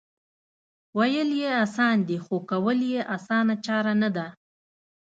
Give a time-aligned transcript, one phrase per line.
[0.97, 4.27] وېل یې اسان دي خو کول یې اسانه چاره نه ده